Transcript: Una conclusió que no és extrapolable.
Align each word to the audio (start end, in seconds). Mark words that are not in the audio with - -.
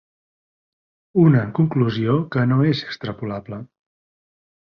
Una 1.23 1.43
conclusió 1.59 2.15
que 2.35 2.47
no 2.53 2.59
és 2.71 2.83
extrapolable. 2.87 3.63